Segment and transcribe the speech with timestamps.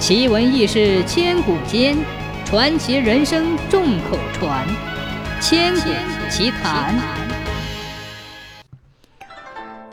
[0.00, 1.94] 奇闻异事千古间，
[2.46, 4.66] 传奇人生众口传。
[5.42, 5.90] 千古
[6.30, 6.98] 奇谈。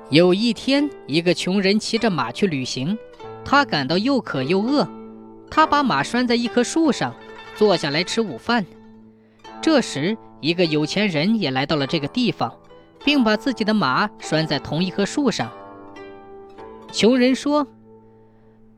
[0.10, 2.98] 有一天，一个穷人骑着马去旅行，
[3.44, 4.88] 他感到又渴又饿，
[5.52, 7.14] 他把马拴在一棵树上，
[7.58, 8.66] 坐下来吃午饭。
[9.62, 12.58] 这时，一个有钱人也来到了这个地方，
[13.04, 15.52] 并把自己的马拴在同一棵树上。
[16.94, 17.68] 穷人说。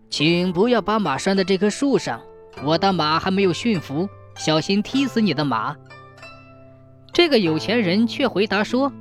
[0.10, 2.22] 请不要把马拴在这棵树上，
[2.64, 5.76] 我的马还没有驯服，小心踢死你的马。
[7.14, 8.92] 这个有钱人却回答说：“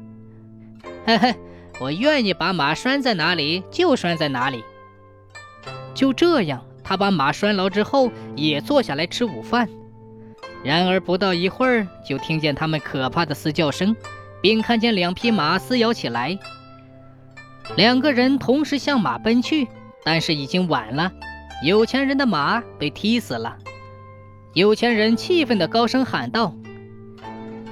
[1.06, 1.34] 嘿嘿，
[1.80, 4.62] 我愿意把马拴在哪里就拴在哪里。”
[5.94, 9.68] 就这样，他把马拴牢之后，也坐下来吃午饭。
[10.62, 13.96] 然而不到一会儿，就听见他们可怕的嘶叫声，
[14.42, 16.38] 并看见两匹马撕咬起来。
[17.76, 19.66] 两个人同时向马奔去。
[20.04, 21.12] 但是已经晚了，
[21.64, 23.56] 有钱人的马被踢死了。
[24.54, 26.54] 有钱人气愤地高声喊道：“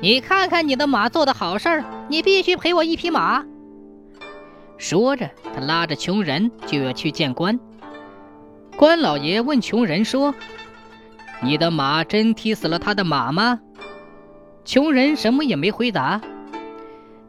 [0.01, 3.45] 你看看你的马做的好事儿，你必须赔我一匹马。”
[4.79, 7.59] 说着，他拉着穷人就要去见官。
[8.77, 10.35] 官老爷问穷人说
[11.43, 13.59] ：“你的马真踢死了他的马吗？”
[14.67, 16.21] 穷人什么也没回答。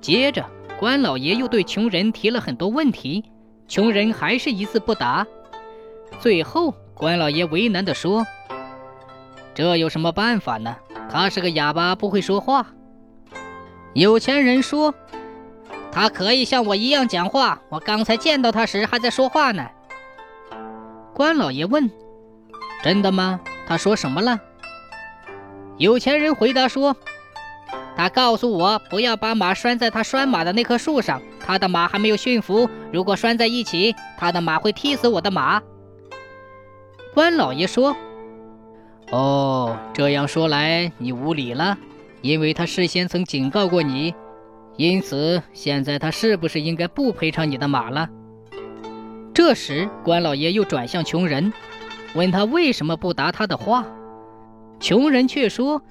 [0.02, 0.46] 接着，
[0.80, 3.24] 官老爷又对穷人提了很多问题。
[3.68, 5.28] 穷人还是一字不答，
[6.20, 8.26] 最后关老爷为难地说
[9.54, 10.78] ：“这有什么办法呢？
[11.10, 12.68] 他是个哑巴，不会说话。”
[13.94, 14.94] 有钱人说
[15.92, 19.68] ：“他可以像我一样讲话，我刚才见到他时还在说话呢。”
[21.14, 21.92] 关老爷问
[22.84, 23.42] ：“真的吗？
[23.68, 24.40] 他说什么了？”
[25.78, 26.96] 有钱人回答说
[27.98, 35.62] ：“他告诉我不要把马拴在他拴马的那棵树上。”他的马还没有驯服，如果拴在一起，他的马会踢死我的马。
[37.14, 37.96] 关老爷说
[39.12, 41.78] ：“哦，这样说来你无理了，
[42.22, 44.14] 因为他事先曾警告过你，
[44.76, 48.10] 因此现在他是不是应该不赔偿你的马了？”
[49.34, 51.54] 这时，关老爷又转向穷人，
[52.14, 53.86] 问他为什么不答他的话。
[54.80, 55.82] 穷人却说。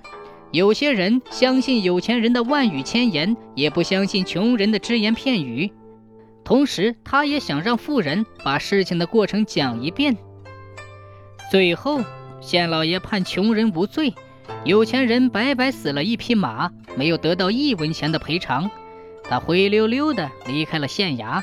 [0.52, 5.70] 有些人相信有钱人的万语千言，也不相信穷人的只言片语。
[6.44, 10.16] 同时，他也想让富人把事情的过程讲一遍。
[11.50, 12.00] 最后，
[12.40, 14.14] 县老爷判穷人无罪，
[14.64, 18.70] 有钱人白白死了一匹马，没有得到一文钱的赔偿。
[19.24, 21.42] 他灰溜溜地离开了县衙。